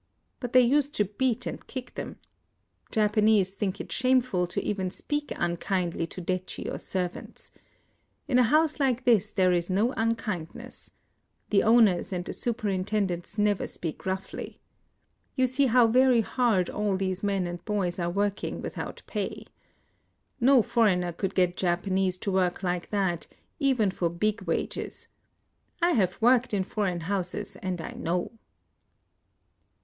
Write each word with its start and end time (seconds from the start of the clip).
But 0.39 0.53
they 0.53 0.61
used 0.61 0.95
to 0.95 1.05
beat 1.05 1.45
and 1.45 1.67
kick 1.67 1.93
them. 1.93 2.17
Japanese 2.91 3.53
think 3.53 3.79
it 3.79 3.91
shameful 3.91 4.47
to 4.47 4.59
even 4.63 4.89
speak 4.89 5.31
unkindly 5.35 6.07
to 6.07 6.19
detchi 6.23 6.73
or 6.73 6.79
servants. 6.79 7.51
In 8.27 8.39
a 8.39 8.43
house 8.45 8.79
like 8.79 9.05
this 9.05 9.31
there 9.31 9.51
is 9.51 9.69
no 9.69 9.91
unkindness. 9.95 10.89
The 11.51 11.61
owners 11.61 12.11
and 12.11 12.25
the 12.25 12.33
superintendents 12.33 13.37
never 13.37 13.67
speak 13.67 14.03
roughly. 14.07 14.59
You 15.35 15.45
see 15.45 15.67
how 15.67 15.85
very 15.85 16.21
hard 16.21 16.67
all 16.67 16.97
these 16.97 17.21
men 17.21 17.45
and 17.45 17.63
boys 17.63 17.99
are 17.99 18.09
working 18.09 18.59
without 18.59 19.03
pay. 19.05 19.45
IN 20.39 20.47
OSAKA 20.47 20.47
183 20.47 20.47
No 20.49 20.61
foreigner 20.63 21.11
could 21.13 21.35
get 21.35 21.55
Japanese 21.55 22.17
to 22.17 22.31
work 22.31 22.63
like 22.63 22.89
that, 22.89 23.27
even 23.59 23.91
for 23.91 24.09
big 24.09 24.41
wages. 24.47 25.09
I 25.79 25.91
have 25.91 26.17
worked 26.19 26.55
in 26.55 26.63
foreign 26.63 27.01
houses, 27.01 27.55
and 27.57 27.79
I 27.79 27.91
know." 27.91 28.31